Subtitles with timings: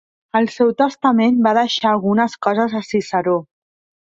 [0.37, 3.37] Al seu testament va deixar algunes coses a Ciceró.